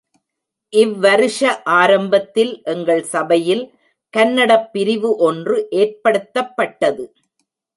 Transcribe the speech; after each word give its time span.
இவ் 0.73 0.93
வருஷ 0.99 1.39
ஆரம்பத்தில் 1.73 2.53
எங்கள் 2.65 3.03
சபையில் 3.03 3.63
கன்னடப் 4.13 4.67
பிரிவு 4.71 5.15
ஒன்று 5.19 5.57
ஏற்படுத்தப்பட்டது. 5.71 7.05